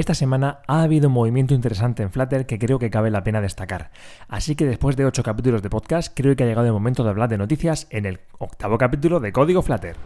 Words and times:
esta 0.00 0.14
semana 0.14 0.60
ha 0.66 0.82
habido 0.82 1.08
un 1.08 1.14
movimiento 1.14 1.54
interesante 1.54 2.02
en 2.02 2.10
Flutter 2.10 2.46
que 2.46 2.58
creo 2.58 2.78
que 2.78 2.90
cabe 2.90 3.10
la 3.10 3.22
pena 3.22 3.40
destacar. 3.40 3.90
Así 4.28 4.56
que 4.56 4.66
después 4.66 4.96
de 4.96 5.04
8 5.04 5.22
capítulos 5.22 5.62
de 5.62 5.70
podcast, 5.70 6.12
creo 6.14 6.34
que 6.34 6.44
ha 6.44 6.46
llegado 6.46 6.66
el 6.66 6.72
momento 6.72 7.04
de 7.04 7.10
hablar 7.10 7.28
de 7.28 7.38
noticias 7.38 7.86
en 7.90 8.06
el 8.06 8.20
octavo 8.38 8.78
capítulo 8.78 9.20
de 9.20 9.32
Código 9.32 9.62
Flutter. 9.62 9.96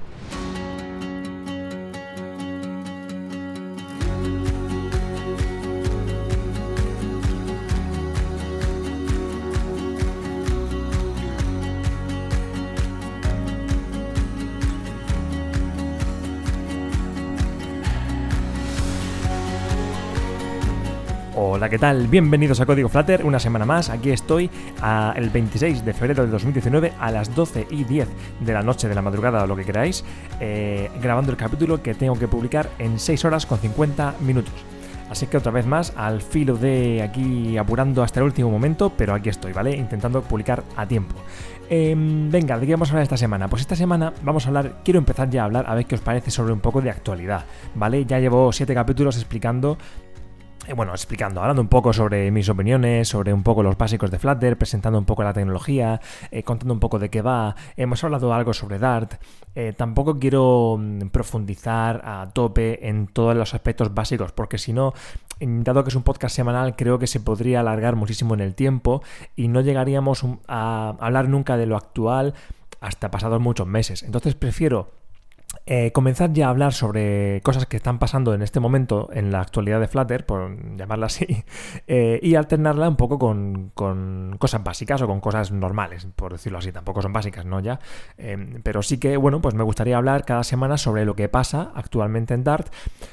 Hola, 21.46 21.68
¿qué 21.68 21.78
tal? 21.78 22.08
Bienvenidos 22.08 22.58
a 22.60 22.64
Código 22.64 22.88
Flutter, 22.88 23.22
una 23.22 23.38
semana 23.38 23.66
más. 23.66 23.90
Aquí 23.90 24.10
estoy 24.10 24.48
el 25.14 25.28
26 25.28 25.84
de 25.84 25.92
febrero 25.92 26.24
de 26.24 26.30
2019 26.30 26.94
a 26.98 27.10
las 27.10 27.34
12 27.34 27.66
y 27.70 27.84
10 27.84 28.08
de 28.40 28.52
la 28.54 28.62
noche, 28.62 28.88
de 28.88 28.94
la 28.94 29.02
madrugada 29.02 29.44
o 29.44 29.46
lo 29.46 29.54
que 29.54 29.62
queráis, 29.62 30.06
eh, 30.40 30.90
grabando 31.02 31.30
el 31.30 31.36
capítulo 31.36 31.82
que 31.82 31.92
tengo 31.92 32.18
que 32.18 32.28
publicar 32.28 32.70
en 32.78 32.98
6 32.98 33.26
horas 33.26 33.44
con 33.44 33.58
50 33.58 34.14
minutos. 34.20 34.54
Así 35.10 35.26
que 35.26 35.36
otra 35.36 35.52
vez 35.52 35.66
más, 35.66 35.92
al 35.96 36.22
filo 36.22 36.56
de 36.56 37.02
aquí 37.02 37.58
apurando 37.58 38.02
hasta 38.02 38.20
el 38.20 38.24
último 38.24 38.50
momento, 38.50 38.90
pero 38.96 39.12
aquí 39.12 39.28
estoy, 39.28 39.52
¿vale? 39.52 39.76
Intentando 39.76 40.22
publicar 40.22 40.64
a 40.76 40.86
tiempo. 40.86 41.14
Em, 41.68 42.30
venga, 42.30 42.58
¿de 42.58 42.66
qué 42.66 42.72
vamos 42.72 42.88
a 42.88 42.92
hablar 42.92 43.04
esta 43.04 43.16
semana? 43.16 43.48
Pues 43.48 43.62
esta 43.62 43.76
semana 43.76 44.12
vamos 44.22 44.44
a 44.44 44.48
hablar, 44.48 44.80
quiero 44.82 44.98
empezar 44.98 45.30
ya 45.30 45.42
a 45.42 45.44
hablar 45.44 45.66
a 45.68 45.74
ver 45.74 45.86
qué 45.86 45.94
os 45.94 46.00
parece 46.00 46.30
sobre 46.30 46.52
un 46.52 46.60
poco 46.60 46.80
de 46.80 46.90
actualidad, 46.90 47.44
¿vale? 47.74 48.04
Ya 48.06 48.18
llevo 48.18 48.52
7 48.52 48.74
capítulos 48.74 49.16
explicando 49.16 49.78
bueno, 50.72 50.92
explicando, 50.92 51.40
hablando 51.40 51.60
un 51.60 51.68
poco 51.68 51.92
sobre 51.92 52.30
mis 52.30 52.48
opiniones, 52.48 53.08
sobre 53.08 53.32
un 53.32 53.42
poco 53.42 53.62
los 53.62 53.76
básicos 53.76 54.10
de 54.10 54.18
Flutter, 54.18 54.56
presentando 54.56 54.98
un 54.98 55.04
poco 55.04 55.22
la 55.22 55.32
tecnología, 55.32 56.00
eh, 56.30 56.42
contando 56.42 56.72
un 56.72 56.80
poco 56.80 56.98
de 56.98 57.10
qué 57.10 57.22
va. 57.22 57.54
Hemos 57.76 58.02
hablado 58.02 58.32
algo 58.32 58.54
sobre 58.54 58.78
Dart. 58.78 59.14
Eh, 59.54 59.74
tampoco 59.76 60.18
quiero 60.18 60.76
mm, 60.78 61.08
profundizar 61.08 62.00
a 62.04 62.30
tope 62.32 62.88
en 62.88 63.06
todos 63.08 63.36
los 63.36 63.54
aspectos 63.54 63.94
básicos, 63.94 64.32
porque 64.32 64.58
si 64.58 64.72
no, 64.72 64.94
dado 65.40 65.84
que 65.84 65.90
es 65.90 65.96
un 65.96 66.02
podcast 66.02 66.34
semanal, 66.34 66.76
creo 66.76 66.98
que 66.98 67.06
se 67.06 67.20
podría 67.20 67.60
alargar 67.60 67.96
muchísimo 67.96 68.34
en 68.34 68.40
el 68.40 68.54
tiempo 68.54 69.02
y 69.36 69.48
no 69.48 69.60
llegaríamos 69.60 70.24
a 70.48 70.96
hablar 70.98 71.28
nunca 71.28 71.56
de 71.56 71.66
lo 71.66 71.76
actual 71.76 72.34
hasta 72.80 73.10
pasados 73.10 73.40
muchos 73.40 73.66
meses. 73.66 74.02
Entonces 74.02 74.34
prefiero 74.34 75.03
eh, 75.66 75.92
comenzar 75.92 76.30
ya 76.34 76.48
a 76.48 76.50
hablar 76.50 76.74
sobre 76.74 77.40
cosas 77.42 77.64
que 77.64 77.78
están 77.78 77.98
pasando 77.98 78.34
en 78.34 78.42
este 78.42 78.60
momento 78.60 79.08
en 79.14 79.32
la 79.32 79.40
actualidad 79.40 79.80
de 79.80 79.88
Flutter, 79.88 80.26
por 80.26 80.76
llamarla 80.76 81.06
así, 81.06 81.26
eh, 81.86 82.20
y 82.22 82.34
alternarla 82.34 82.86
un 82.86 82.96
poco 82.96 83.18
con, 83.18 83.72
cosas 84.38 84.62
básicas 84.62 85.00
o 85.00 85.06
con 85.06 85.20
cosas 85.20 85.52
normales, 85.52 86.06
por 86.16 86.32
decirlo 86.32 86.58
así. 86.58 86.70
Tampoco 86.70 87.00
son 87.00 87.14
básicas, 87.14 87.46
¿no? 87.46 87.60
Ya. 87.60 87.80
Em, 88.18 88.60
pero 88.62 88.82
sí 88.82 88.98
que, 88.98 89.16
bueno, 89.16 89.40
pues 89.40 89.54
me 89.54 89.62
gustaría 89.62 89.96
hablar 89.96 90.26
cada 90.26 90.44
semana 90.44 90.76
sobre 90.76 91.06
lo 91.06 91.16
que 91.16 91.30
pasa 91.30 91.72
actualmente 91.74 92.34
en 92.34 92.44
Dart, 92.44 92.68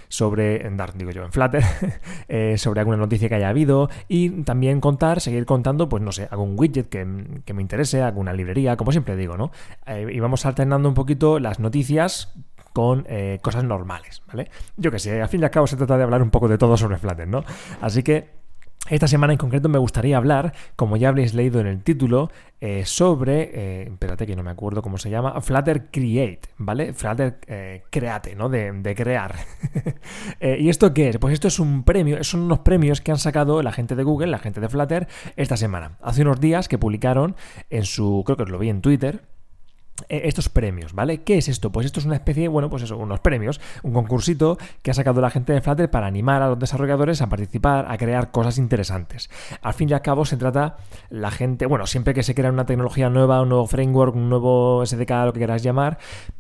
sobre, 0.10 0.68
en 0.68 0.76
Dart 0.76 0.96
digo 0.98 1.12
yo, 1.12 1.24
en 1.24 1.32
Flutter, 1.32 1.64
eh, 2.28 2.58
sobre 2.58 2.82
alguna 2.82 2.98
noticia 2.98 3.30
que 3.30 3.36
haya 3.36 3.48
habido 3.48 3.90
y 4.10 4.44
también 4.44 4.82
contar, 4.82 5.22
seguir 5.22 5.46
contando, 5.46 5.88
pues 5.88 6.04
no 6.04 6.12
sé, 6.12 6.28
algún 6.30 6.60
widget 6.60 6.90
que, 6.90 7.42
que 7.46 7.54
me 7.54 7.62
interese, 7.62 8.02
alguna 8.02 8.34
librería, 8.34 8.76
como 8.76 8.92
siempre 8.92 9.16
digo, 9.16 9.38
¿no? 9.38 9.52
y 9.88 10.20
vamos 10.20 10.46
alternando 10.46 10.88
un 10.88 10.96
poquito 10.96 11.40
las 11.40 11.60
noticias 11.60 12.34
con 12.74 13.06
eh, 13.10 13.40
cosas 13.42 13.64
normales, 13.64 14.22
¿vale? 14.28 14.50
Yo 14.78 14.92
que 14.92 15.00
sé, 15.00 15.22
al 15.22 15.30
fin 15.30 15.42
y 15.42 15.44
al 15.44 15.52
cabo 15.52 15.68
se 15.68 15.76
trata 15.76 15.98
de 15.98 16.04
hablar 16.04 16.22
un 16.22 16.30
poco 16.30 16.48
de 16.48 16.58
todo 16.58 16.78
sobre 16.78 16.98
Flutter, 16.98 17.28
¿no? 17.28 17.44
Así 17.82 18.04
que 18.04 18.42
esta 18.90 19.08
semana 19.08 19.34
en 19.34 19.38
concreto 19.38 19.70
me 19.70 19.78
gustaría 19.78 20.18
hablar, 20.18 20.54
como 20.76 20.98
ya 20.98 21.10
habréis 21.10 21.36
leído 21.36 21.60
en 21.60 21.68
el 21.68 21.84
título, 21.84 22.32
eh, 22.60 22.84
sobre, 22.86 23.52
eh, 23.54 23.84
espérate 23.84 24.26
que 24.26 24.36
no 24.36 24.42
me 24.42 24.50
acuerdo 24.50 24.82
cómo 24.82 24.98
se 24.98 25.12
llama, 25.12 25.40
Flutter 25.40 25.92
Create, 25.92 26.42
¿vale? 26.58 26.94
Flutter 26.94 27.40
Create, 27.92 28.36
¿no? 28.36 28.50
De, 28.50 28.96
crear. 28.96 29.36
¿Y 30.42 30.70
esto 30.70 30.94
qué 30.96 31.10
es? 31.10 31.20
Pues 31.20 31.34
esto 31.34 31.48
es 31.48 31.60
un 31.60 31.84
premio, 31.84 32.24
son 32.24 32.42
unos 32.42 32.60
premios 32.60 33.02
que 33.02 33.12
han 33.12 33.20
sacado 33.20 33.62
la 33.62 33.72
gente 33.72 33.96
de 33.96 34.04
Google, 34.04 34.28
la 34.28 34.40
gente 34.40 34.60
de 34.60 34.68
Flutter, 34.68 35.08
esta 35.36 35.58
semana. 35.58 35.98
Hace 36.02 36.24
unos 36.24 36.40
días 36.40 36.68
que 36.68 36.80
publicaron 36.80 37.36
en 37.70 37.86
su, 37.86 38.24
creo 38.26 38.36
que 38.36 38.44
os 38.44 38.50
lo 38.50 38.58
vi 38.58 38.70
en 38.70 38.82
Twitter, 38.82 39.22
eh, 39.22 39.31
estos 40.10 40.50
premios, 40.50 40.94
¿vale? 40.94 41.24
¿Qué 41.24 41.38
es 41.38 41.48
esto? 41.48 41.72
Pues 41.72 41.86
esto 41.86 42.00
es 42.00 42.06
una 42.06 42.16
especie, 42.16 42.48
bueno, 42.48 42.70
pues 42.70 42.84
eso, 42.84 42.98
unos 42.98 43.20
premios, 43.20 43.60
un 43.84 43.94
concursito 43.94 44.58
que 44.82 44.92
ha 44.92 44.94
sacado 44.94 45.22
la 45.22 45.30
gente 45.30 45.54
de 45.54 45.62
Flutter 45.62 45.90
para 45.90 46.08
animar 46.08 46.42
a 46.42 46.50
los 46.50 46.60
desarrolladores 46.60 47.22
a 47.22 47.30
participar, 47.30 47.86
a 47.90 47.98
crear 47.98 48.32
cosas 48.32 48.58
interesantes. 48.58 49.30
Al 49.62 49.74
fin 49.74 49.90
y 49.90 49.94
al 49.94 50.02
cabo 50.02 50.26
se 50.26 50.38
trata 50.38 50.78
la 51.10 51.32
gente, 51.32 51.66
bueno, 51.66 51.88
siempre 51.88 52.14
que 52.14 52.24
se 52.24 52.36
crea 52.36 52.52
una 52.52 52.66
tecnología 52.66 53.10
nueva, 53.10 53.42
un 53.42 53.50
nuevo 53.50 53.68
framework, 53.68 54.16
un 54.16 54.30
nuevo 54.30 54.86
SDK, 54.86 55.12
lo 55.26 55.34
que 55.34 55.40
quieras 55.40 55.64
llamar, 55.64 55.98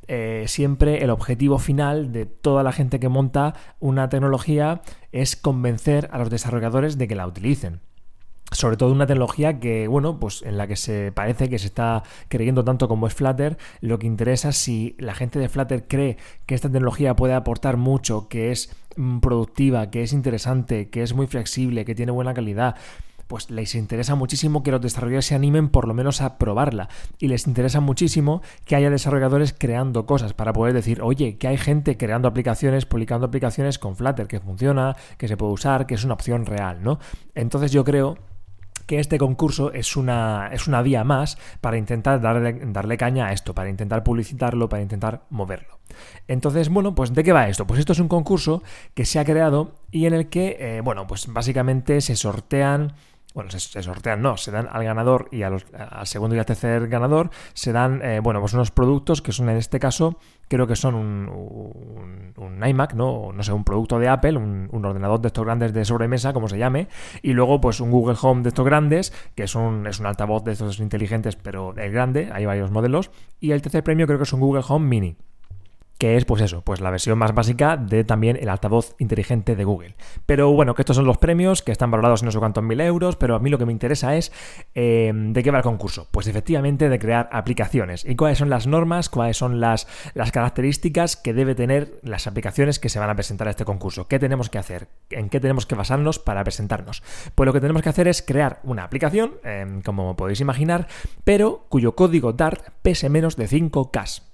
eh, 0.07 0.45
siempre 0.47 1.03
el 1.03 1.09
objetivo 1.09 1.57
final 1.57 2.11
de 2.11 2.25
toda 2.25 2.63
la 2.63 2.72
gente 2.72 2.99
que 2.99 3.09
monta 3.09 3.53
una 3.79 4.09
tecnología 4.09 4.81
es 5.11 5.35
convencer 5.35 6.09
a 6.11 6.17
los 6.17 6.29
desarrolladores 6.29 6.97
de 6.97 7.07
que 7.07 7.16
la 7.16 7.28
utilicen 7.28 7.81
sobre 8.51 8.75
todo 8.75 8.91
una 8.91 9.07
tecnología 9.07 9.59
que, 9.59 9.88
bueno, 9.88 10.19
pues 10.19 10.41
en 10.41 10.57
la 10.57 10.67
que 10.67 10.75
se 10.75 11.12
parece 11.13 11.50
que 11.50 11.57
se 11.57 11.67
está 11.67 12.03
creyendo 12.28 12.63
tanto 12.66 12.88
como 12.88 13.07
es 13.07 13.13
Flutter, 13.13 13.57
lo 13.79 13.97
que 13.97 14.07
interesa 14.07 14.51
si 14.51 14.95
la 15.00 15.16
gente 15.16 15.39
de 15.39 15.50
Flutter 15.50 15.88
cree 15.88 16.17
que 16.45 16.56
esta 16.56 16.69
tecnología 16.69 17.16
puede 17.16 17.34
aportar 17.34 17.78
mucho, 17.78 18.28
que 18.28 18.51
es 18.51 18.75
mm, 18.97 19.19
productiva, 19.19 19.90
que 19.90 20.03
es 20.03 20.11
interesante, 20.11 20.90
que 20.90 21.01
es 21.01 21.13
muy 21.13 21.28
flexible, 21.28 21.85
que 21.85 21.95
tiene 21.95 22.11
buena 22.11 22.34
calidad, 22.34 22.75
pues 23.28 23.50
les 23.50 23.75
interesa 23.75 24.16
muchísimo 24.16 24.61
que 24.61 24.72
los 24.72 24.81
desarrolladores 24.81 25.28
se 25.28 25.35
animen 25.35 25.69
por 25.69 25.88
lo 25.88 25.94
menos 25.94 26.19
a 26.19 26.38
probarla. 26.38 26.90
Y 27.17 27.29
les 27.29 27.47
interesa 27.47 27.79
muchísimo 27.79 28.41
que 28.66 28.75
haya 28.75 28.90
desarrolladores 28.90 29.56
creando 29.57 30.06
cosas 30.06 30.34
para 30.34 30.51
poder 30.51 30.73
decir, 30.73 31.01
oye, 31.01 31.38
que 31.38 31.47
hay 31.47 31.57
gente 31.57 31.95
creando 31.95 32.28
aplicaciones, 32.28 32.85
publicando 32.85 33.28
aplicaciones 33.28 33.79
con 33.79 33.95
Flutter, 33.95 34.28
que 34.28 34.41
funciona, 34.41 34.97
que 35.17 35.29
se 35.29 35.38
puede 35.38 35.53
usar, 35.53 35.88
que 35.88 35.95
es 35.95 36.03
una 36.03 36.16
opción 36.16 36.45
real, 36.45 36.84
¿no? 36.84 37.00
Entonces 37.34 37.72
yo 37.72 37.85
creo 37.85 38.17
que 38.86 39.00
este 39.00 39.18
concurso 39.18 39.72
es 39.72 39.96
una, 39.96 40.50
es 40.52 40.68
una 40.68 40.81
vía 40.81 41.03
más 41.03 41.38
para 41.62 41.78
intentar 41.78 42.22
darle, 42.22 42.59
darle 42.66 42.97
caña 42.97 43.28
a 43.28 43.34
esto, 43.34 43.53
para 43.53 43.69
intentar 43.69 44.03
publicitarlo, 44.03 44.69
para 44.69 44.81
intentar 44.81 45.22
moverlo. 45.30 45.80
Entonces, 46.28 46.69
bueno, 46.69 46.96
pues 46.96 47.14
¿de 47.14 47.24
qué 47.24 47.34
va 47.34 47.50
esto? 47.50 47.68
Pues 47.68 47.80
esto 47.80 47.94
es 47.94 48.00
un 48.00 48.08
concurso 48.08 48.64
que 48.94 49.06
se 49.06 49.20
ha 49.20 49.25
creado 49.25 49.75
y 49.91 50.06
en 50.06 50.14
el 50.14 50.30
que, 50.30 50.58
eh, 50.59 50.81
bueno, 50.81 51.08
pues 51.08 51.28
básicamente 51.28 52.02
se 52.02 52.16
sortean 52.16 52.94
bueno, 53.34 53.50
se, 53.50 53.81
sortean, 53.81 54.22
no, 54.22 54.38
se 54.38 54.52
dan 54.52 54.68
al 54.72 54.84
ganador 54.84 55.28
y 55.31 55.44
al 55.44 55.64
segundo 56.03 56.36
y 56.36 56.40
al 56.40 56.46
tercer 56.46 56.88
ganador 56.88 57.30
se 57.53 57.72
dan, 57.72 58.02
eh, 58.03 58.19
bueno, 58.19 58.40
pues 58.40 58.53
unos 58.53 58.72
productos 58.72 59.22
que 59.22 59.31
son 59.31 59.50
en 59.50 59.58
este 59.58 59.80
caso, 59.80 60.18
creo 60.47 60.68
que 60.68 60.75
son 60.75 60.96
un, 60.96 62.34
un, 62.38 62.68
iMac, 62.68 62.94
¿no? 62.94 63.31
No 63.34 63.44
sé, 63.44 63.53
un 63.53 63.64
producto 63.64 64.00
de 64.00 64.09
Apple, 64.09 64.38
un, 64.38 64.86
ordenador 64.86 65.22
de 65.22 65.28
estos 65.28 65.46
grandes 65.46 65.74
de 65.74 65.86
sobremesa, 65.86 66.34
como 66.34 66.47
se 66.47 66.58
llame, 66.58 66.88
y 67.22 67.34
luego 67.34 67.62
pues 67.62 67.80
un 67.80 67.91
Google 67.91 68.18
Home 68.22 68.44
de 68.44 68.50
estos 68.50 68.66
grandes, 68.66 69.14
que 69.36 69.44
es 69.44 69.56
un, 69.56 69.88
es 69.88 70.00
un 70.00 70.06
altavoz 70.06 70.44
de 70.44 70.52
estos 70.52 70.80
inteligentes, 70.80 71.36
pero 71.36 71.74
el 71.75 71.91
grande, 71.91 72.30
hay 72.34 72.46
varios 72.46 72.72
modelos, 72.72 73.12
y 73.40 73.52
el 73.52 73.62
tercer 73.62 73.84
premio 73.84 74.08
creo 74.08 74.20
que 74.20 74.24
es 74.24 74.34
un 74.34 74.41
Google 74.41 74.64
Home 74.68 74.88
Mini 74.88 75.16
que 76.01 76.17
es 76.17 76.25
pues 76.25 76.41
eso, 76.41 76.63
pues 76.63 76.81
la 76.81 76.89
versión 76.89 77.19
más 77.19 77.35
básica 77.35 77.78
de 77.78 78.03
también 78.03 78.35
el 78.35 78.50
altavoz 78.50 78.95
inteligente 78.97 79.56
de 79.56 79.63
Google. 79.63 79.94
Pero 80.25 80.51
bueno, 80.51 80.73
que 80.73 80.81
estos 80.81 80.95
son 80.95 81.06
los 81.06 81.19
premios 81.19 81.62
que 81.62 81.72
están 81.72 81.91
valorados 81.91 82.23
en 82.23 82.25
no 82.25 82.31
sé 82.31 82.39
cuántos 82.39 82.63
mil 82.63 82.81
euros, 82.81 83.17
pero 83.17 83.35
a 83.35 83.39
mí 83.39 83.51
lo 83.51 83.59
que 83.59 83.67
me 83.67 83.72
interesa 83.72 84.16
es 84.16 84.31
eh, 84.73 85.11
de 85.13 85.44
qué 85.44 85.51
va 85.51 85.59
el 85.59 85.63
concurso. 85.63 86.07
Pues 86.09 86.25
efectivamente 86.25 86.90
de 86.90 86.97
crear 86.97 87.29
aplicaciones. 87.31 88.03
¿Y 88.03 88.16
cuáles 88.16 88.40
son 88.40 88.50
las 88.50 88.66
normas, 88.66 89.09
cuáles 89.09 89.38
son 89.38 89.59
las, 89.61 89.88
las 90.16 90.31
características 90.31 91.17
que 91.17 91.35
debe 91.35 91.53
tener 91.53 92.00
las 92.01 92.25
aplicaciones 92.25 92.79
que 92.79 92.90
se 92.90 92.97
van 92.97 93.11
a 93.11 93.16
presentar 93.16 93.47
a 93.47 93.51
este 93.51 93.66
concurso? 93.66 94.07
¿Qué 94.07 94.17
tenemos 94.17 94.50
que 94.50 94.57
hacer? 94.57 94.88
¿En 95.11 95.29
qué 95.29 95.40
tenemos 95.40 95.67
que 95.67 95.75
basarnos 95.75 96.17
para 96.17 96.43
presentarnos? 96.43 97.03
Pues 97.35 97.46
lo 97.46 97.53
que 97.53 97.61
tenemos 97.61 97.84
que 97.84 97.90
hacer 97.90 98.08
es 98.08 98.23
crear 98.23 98.59
una 98.64 98.85
aplicación, 98.85 99.35
eh, 99.43 99.81
como 99.85 100.17
podéis 100.17 100.41
imaginar, 100.41 100.87
pero 101.23 101.67
cuyo 101.70 101.93
código 101.93 102.34
Dart 102.34 102.70
pese 102.81 103.08
menos 103.08 103.35
de 103.35 103.47
5K. 103.47 104.30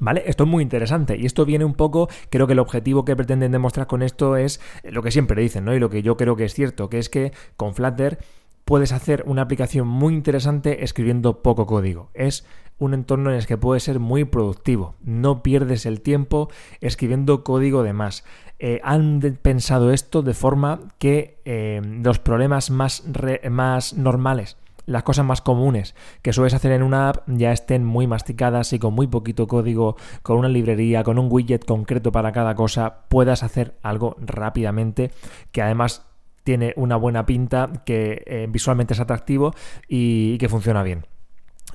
¿Vale? 0.00 0.22
Esto 0.26 0.44
es 0.44 0.50
muy 0.50 0.62
interesante 0.62 1.16
y 1.18 1.26
esto 1.26 1.44
viene 1.44 1.66
un 1.66 1.74
poco, 1.74 2.08
creo 2.30 2.46
que 2.46 2.54
el 2.54 2.58
objetivo 2.58 3.04
que 3.04 3.14
pretenden 3.14 3.52
demostrar 3.52 3.86
con 3.86 4.02
esto 4.02 4.36
es 4.36 4.60
lo 4.82 5.02
que 5.02 5.10
siempre 5.10 5.40
dicen, 5.40 5.66
¿no? 5.66 5.74
Y 5.74 5.78
lo 5.78 5.90
que 5.90 6.02
yo 6.02 6.16
creo 6.16 6.36
que 6.36 6.46
es 6.46 6.54
cierto, 6.54 6.88
que 6.88 6.98
es 6.98 7.10
que 7.10 7.32
con 7.56 7.74
Flutter 7.74 8.18
puedes 8.64 8.92
hacer 8.92 9.24
una 9.26 9.42
aplicación 9.42 9.86
muy 9.86 10.14
interesante 10.14 10.84
escribiendo 10.84 11.42
poco 11.42 11.66
código. 11.66 12.10
Es 12.14 12.46
un 12.78 12.94
entorno 12.94 13.30
en 13.30 13.36
el 13.36 13.46
que 13.46 13.58
puede 13.58 13.78
ser 13.78 14.00
muy 14.00 14.24
productivo. 14.24 14.94
No 15.02 15.42
pierdes 15.42 15.84
el 15.84 16.00
tiempo 16.00 16.48
escribiendo 16.80 17.44
código 17.44 17.82
de 17.82 17.92
más. 17.92 18.24
Eh, 18.58 18.80
han 18.82 19.20
pensado 19.42 19.92
esto 19.92 20.22
de 20.22 20.32
forma 20.32 20.80
que 20.98 21.40
eh, 21.44 21.82
los 21.84 22.18
problemas 22.18 22.70
más, 22.70 23.04
más 23.50 23.94
normales 23.94 24.56
las 24.90 25.04
cosas 25.04 25.24
más 25.24 25.40
comunes 25.40 25.94
que 26.22 26.32
sueles 26.32 26.52
hacer 26.52 26.72
en 26.72 26.82
una 26.82 27.10
app 27.10 27.28
ya 27.28 27.52
estén 27.52 27.84
muy 27.84 28.06
masticadas 28.06 28.72
y 28.72 28.78
con 28.78 28.92
muy 28.92 29.06
poquito 29.06 29.46
código, 29.46 29.96
con 30.22 30.36
una 30.36 30.48
librería, 30.48 31.04
con 31.04 31.18
un 31.18 31.28
widget 31.30 31.64
concreto 31.64 32.12
para 32.12 32.32
cada 32.32 32.54
cosa, 32.54 33.02
puedas 33.08 33.42
hacer 33.42 33.76
algo 33.82 34.16
rápidamente 34.18 35.12
que 35.52 35.62
además 35.62 36.06
tiene 36.42 36.72
una 36.76 36.96
buena 36.96 37.26
pinta, 37.26 37.70
que 37.84 38.24
eh, 38.26 38.46
visualmente 38.50 38.94
es 38.94 39.00
atractivo 39.00 39.54
y 39.86 40.38
que 40.38 40.48
funciona 40.48 40.82
bien. 40.82 41.06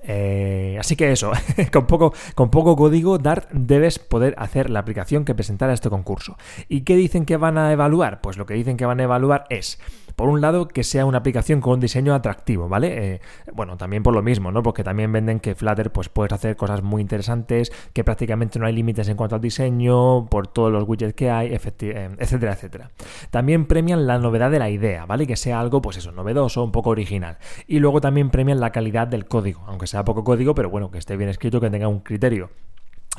Eh, 0.08 0.78
así 0.80 0.96
que 0.96 1.12
eso, 1.12 1.32
con, 1.72 1.88
poco, 1.88 2.14
con 2.36 2.52
poco 2.52 2.76
código 2.76 3.18
Dart 3.18 3.50
debes 3.52 3.98
poder 3.98 4.36
hacer 4.38 4.70
la 4.70 4.80
aplicación 4.80 5.26
que 5.26 5.36
presentará 5.36 5.74
este 5.74 5.90
concurso. 5.90 6.38
¿Y 6.68 6.82
qué 6.82 6.96
dicen 6.96 7.26
que 7.26 7.38
van 7.38 7.58
a 7.58 7.72
evaluar? 7.72 8.22
Pues 8.22 8.38
lo 8.38 8.46
que 8.46 8.54
dicen 8.54 8.78
que 8.78 8.86
van 8.86 9.00
a 9.00 9.04
evaluar 9.04 9.46
es 9.50 9.80
por 10.16 10.30
un 10.30 10.42
lado, 10.42 10.68
que 10.68 10.84
sea 10.84 11.06
una 11.06 11.20
aplicación 11.20 11.62
con 11.62 11.74
un 11.74 11.80
diseño 11.80 12.14
atractivo, 12.14 12.70
¿vale? 12.70 13.14
Eh, 13.14 13.22
bueno, 13.54 13.78
también 13.78 14.04
por 14.04 14.14
lo 14.14 14.22
mismo, 14.22 14.52
¿no? 14.52 14.64
Porque 14.64 14.84
también 14.84 15.12
venden 15.12 15.40
que 15.40 15.56
Flutter 15.56 15.92
pues 15.92 16.10
puedes 16.10 16.32
hacer 16.34 16.56
cosas 16.56 16.82
muy 16.82 17.02
interesantes, 17.02 17.72
que 17.94 18.04
prácticamente 18.04 18.60
no 18.60 18.66
hay 18.66 18.74
límites 18.74 19.08
en 19.10 19.18
cuanto 19.18 19.36
al 19.36 19.42
diseño, 19.42 20.28
por 20.28 20.48
todos 20.48 20.72
los 20.72 20.88
widgets 20.88 21.14
que 21.14 21.30
hay, 21.30 21.48
eh, 21.48 21.60
etcétera, 22.20 22.54
etcétera. 22.54 22.92
También 23.30 23.66
premian 23.66 24.08
la 24.08 24.18
novedad 24.18 24.52
de 24.52 24.60
la 24.60 24.70
idea, 24.70 25.06
¿vale? 25.06 25.28
Que 25.28 25.36
sea 25.36 25.60
algo, 25.60 25.82
pues 25.82 25.98
eso, 25.98 26.12
novedoso, 26.12 26.64
un 26.64 26.72
poco 26.72 26.92
original. 26.92 27.38
Y 27.68 27.80
luego 27.80 28.02
también 28.02 28.30
premian 28.30 28.60
la 28.60 28.72
calidad 28.72 29.08
del 29.08 29.26
código, 29.26 29.64
aunque 29.68 29.88
sea 29.88 30.06
poco 30.06 30.24
código, 30.24 30.56
pero 30.56 30.70
bueno, 30.70 30.92
que 30.92 30.98
esté 30.98 31.18
bien 31.18 31.30
escrito, 31.30 31.60
que 31.60 31.70
tenga 31.70 31.88
un 31.88 32.00
criterio. 32.00 32.50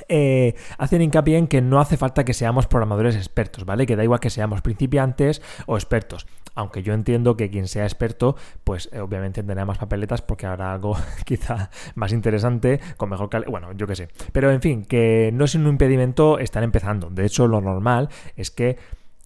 Eh, 0.08 0.54
hacen 0.78 1.02
hincapié 1.02 1.38
en 1.38 1.46
que 1.46 1.60
no 1.60 1.80
hace 1.80 1.96
falta 1.96 2.24
que 2.24 2.34
seamos 2.34 2.66
programadores 2.66 3.16
expertos, 3.16 3.64
¿vale? 3.64 3.86
Que 3.86 3.96
da 3.96 4.04
igual 4.04 4.20
que 4.20 4.30
seamos 4.30 4.62
principiantes 4.62 5.42
o 5.66 5.76
expertos. 5.76 6.26
Aunque 6.54 6.82
yo 6.82 6.94
entiendo 6.94 7.36
que 7.36 7.50
quien 7.50 7.68
sea 7.68 7.84
experto, 7.84 8.36
pues 8.64 8.88
eh, 8.92 9.00
obviamente 9.00 9.42
tendrá 9.42 9.64
más 9.64 9.78
papeletas 9.78 10.22
porque 10.22 10.46
habrá 10.46 10.72
algo 10.72 10.96
quizá 11.24 11.70
más 11.94 12.12
interesante, 12.12 12.80
con 12.96 13.10
mejor 13.10 13.28
calidad. 13.28 13.50
Bueno, 13.50 13.72
yo 13.72 13.86
qué 13.86 13.96
sé. 13.96 14.08
Pero 14.32 14.50
en 14.50 14.62
fin, 14.62 14.84
que 14.84 15.30
no 15.32 15.44
es 15.44 15.54
un 15.54 15.66
impedimento 15.66 16.38
estar 16.38 16.62
empezando. 16.62 17.10
De 17.10 17.26
hecho, 17.26 17.46
lo 17.46 17.60
normal 17.60 18.08
es 18.36 18.50
que 18.50 18.78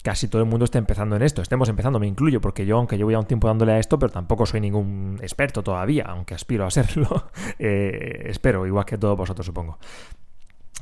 casi 0.03 0.27
todo 0.27 0.41
el 0.41 0.47
mundo 0.47 0.65
esté 0.65 0.77
empezando 0.77 1.15
en 1.15 1.21
esto. 1.21 1.41
Estemos 1.41 1.69
empezando, 1.69 1.99
me 1.99 2.07
incluyo, 2.07 2.41
porque 2.41 2.65
yo, 2.65 2.77
aunque 2.77 2.97
yo 2.97 3.05
voy 3.05 3.13
a 3.13 3.19
un 3.19 3.25
tiempo 3.25 3.47
dándole 3.47 3.73
a 3.73 3.79
esto, 3.79 3.99
pero 3.99 4.11
tampoco 4.11 4.45
soy 4.45 4.61
ningún 4.61 5.19
experto 5.21 5.63
todavía, 5.63 6.05
aunque 6.07 6.33
aspiro 6.33 6.65
a 6.65 6.71
serlo. 6.71 7.29
Eh, 7.63 8.23
espero, 8.25 8.65
igual 8.65 8.85
que 8.85 8.97
todos 8.97 9.15
vosotros, 9.15 9.45
supongo. 9.45 9.77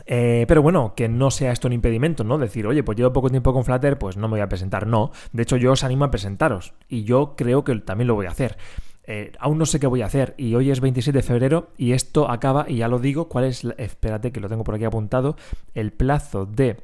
Eh, 0.06 0.46
pero 0.48 0.62
bueno, 0.62 0.94
que 0.96 1.08
no 1.08 1.30
sea 1.32 1.52
esto 1.52 1.68
un 1.68 1.74
impedimento, 1.74 2.24
¿no? 2.24 2.38
Decir, 2.38 2.66
oye, 2.68 2.84
pues 2.84 2.98
llevo 2.98 3.14
poco 3.14 3.30
tiempo 3.30 3.54
con 3.54 3.64
Flutter, 3.64 3.98
pues 3.98 4.18
no 4.18 4.28
me 4.28 4.34
voy 4.34 4.42
a 4.42 4.50
presentar. 4.50 4.88
No, 4.88 5.12
de 5.34 5.44
hecho 5.44 5.58
yo 5.58 5.72
os 5.72 5.84
animo 5.84 6.06
a 6.06 6.12
presentaros 6.12 6.74
y 6.88 7.04
yo 7.04 7.36
creo 7.36 7.64
que 7.64 7.76
también 7.76 8.08
lo 8.08 8.16
voy 8.16 8.26
a 8.26 8.32
hacer. 8.32 8.58
Eh, 9.04 9.32
aún 9.40 9.58
no 9.58 9.66
sé 9.66 9.80
qué 9.80 9.88
voy 9.88 10.04
a 10.04 10.06
hacer 10.06 10.36
y 10.38 10.54
hoy 10.54 10.70
es 10.70 10.82
27 10.82 11.18
de 11.18 11.24
febrero 11.24 11.72
y 11.78 11.94
esto 11.94 12.30
acaba, 12.30 12.66
y 12.68 12.78
ya 12.78 12.88
lo 12.88 13.00
digo, 13.00 13.28
¿cuál 13.28 13.46
es? 13.46 13.66
espérate 13.78 14.32
que 14.32 14.40
lo 14.40 14.50
tengo 14.50 14.64
por 14.64 14.76
aquí 14.76 14.86
apuntado, 14.86 15.36
el 15.74 15.92
plazo 15.92 16.46
de... 16.46 16.78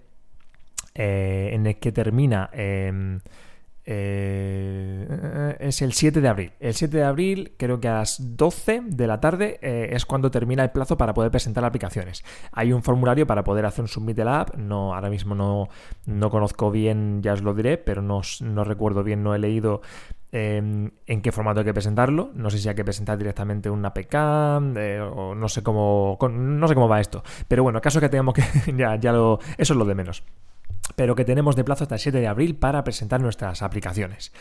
Eh, 0.95 1.49
en 1.53 1.67
el 1.67 1.77
que 1.77 1.91
termina... 1.91 2.49
Em, 3.87 5.05
eh, 5.07 5.57
es 5.59 5.81
el 5.81 5.93
7 5.93 6.19
de 6.19 6.27
abril. 6.27 6.51
El 6.59 6.73
7 6.73 6.97
de 6.97 7.03
abril, 7.03 7.53
creo 7.57 7.79
que 7.79 7.87
a 7.87 7.99
las 7.99 8.35
12 8.35 8.81
de 8.87 9.07
la 9.07 9.19
tarde, 9.19 9.59
eh, 9.61 9.89
es 9.91 10.05
cuando 10.05 10.31
termina 10.31 10.63
el 10.63 10.71
plazo 10.71 10.97
para 10.97 11.13
poder 11.13 11.31
presentar 11.31 11.63
aplicaciones. 11.63 12.23
Hay 12.51 12.73
un 12.73 12.81
formulario 12.81 13.27
para 13.27 13.43
poder 13.43 13.65
hacer 13.65 13.83
un 13.83 13.87
submit 13.87 14.17
de 14.17 14.25
la 14.25 14.41
app. 14.41 14.55
No, 14.55 14.95
ahora 14.95 15.09
mismo 15.09 15.35
no, 15.35 15.69
no 16.05 16.29
conozco 16.31 16.71
bien, 16.71 17.21
ya 17.21 17.33
os 17.33 17.43
lo 17.43 17.53
diré, 17.53 17.77
pero 17.77 18.01
no, 18.01 18.21
no 18.41 18.63
recuerdo 18.63 19.03
bien, 19.03 19.21
no 19.21 19.35
he 19.35 19.39
leído 19.39 19.81
em, 20.31 20.89
en 21.05 21.21
qué 21.21 21.31
formato 21.31 21.59
hay 21.59 21.65
que 21.65 21.73
presentarlo. 21.73 22.31
No 22.33 22.49
sé 22.49 22.57
si 22.57 22.67
hay 22.67 22.75
que 22.75 22.83
presentar 22.83 23.19
directamente 23.19 23.69
una 23.69 23.89
APK 23.89 24.13
eh, 24.77 24.99
o 24.99 25.35
no 25.35 25.47
sé 25.47 25.61
cómo 25.61 26.17
no 26.31 26.67
sé 26.67 26.73
cómo 26.73 26.89
va 26.89 27.01
esto. 27.01 27.23
Pero 27.47 27.61
bueno, 27.61 27.79
caso 27.81 27.99
que 27.99 28.09
tengamos 28.09 28.33
que 28.33 28.43
ya, 28.75 28.95
ya 28.95 29.11
lo 29.11 29.39
eso 29.57 29.73
es 29.73 29.77
lo 29.77 29.85
de 29.85 29.93
menos 29.95 30.23
pero 30.95 31.15
que 31.15 31.25
tenemos 31.25 31.55
de 31.55 31.63
plazo 31.63 31.83
hasta 31.83 31.95
el 31.95 32.01
7 32.01 32.19
de 32.19 32.27
abril 32.27 32.55
para 32.55 32.83
presentar 32.83 33.21
nuestras 33.21 33.61
aplicaciones. 33.61 34.31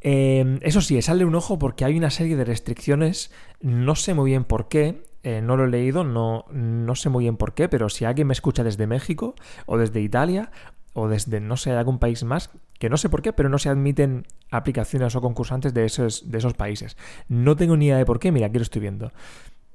Em, 0.00 0.58
eso 0.62 0.80
sí, 0.80 1.00
sale 1.00 1.24
un 1.24 1.34
ojo 1.34 1.58
porque 1.58 1.84
hay 1.84 1.96
una 1.96 2.10
serie 2.10 2.36
de 2.36 2.44
restricciones, 2.44 3.32
no 3.60 3.94
sé 3.94 4.12
muy 4.12 4.30
bien 4.30 4.44
por 4.44 4.68
qué, 4.68 5.02
eh, 5.22 5.40
no 5.42 5.56
lo 5.56 5.64
he 5.64 5.68
leído, 5.68 6.04
no, 6.04 6.44
no 6.52 6.94
sé 6.94 7.08
muy 7.08 7.24
bien 7.24 7.38
por 7.38 7.54
qué, 7.54 7.70
pero 7.70 7.88
si 7.88 8.04
alguien 8.04 8.26
me 8.26 8.34
escucha 8.34 8.62
desde 8.62 8.86
México 8.86 9.34
o 9.64 9.78
desde 9.78 10.02
Italia 10.02 10.50
o 10.92 11.08
desde, 11.08 11.40
no 11.40 11.56
sé, 11.56 11.72
algún 11.72 11.98
país 11.98 12.22
más, 12.22 12.50
que 12.78 12.90
no 12.90 12.98
sé 12.98 13.08
por 13.08 13.22
qué, 13.22 13.32
pero 13.32 13.48
no 13.48 13.58
se 13.58 13.70
admiten 13.70 14.26
aplicaciones 14.50 15.16
o 15.16 15.20
concursantes 15.20 15.72
de 15.72 15.86
esos, 15.86 16.30
de 16.30 16.38
esos 16.38 16.54
países. 16.54 16.96
No 17.28 17.56
tengo 17.56 17.76
ni 17.76 17.86
idea 17.86 17.96
de 17.96 18.04
por 18.04 18.20
qué, 18.20 18.30
mira, 18.30 18.48
aquí 18.48 18.58
lo 18.58 18.62
estoy 18.62 18.82
viendo. 18.82 19.06